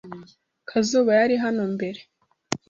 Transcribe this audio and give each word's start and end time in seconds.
Kazuba 0.69 1.11
yari 1.19 1.35
hano 1.43 1.63
mbere. 1.73 1.99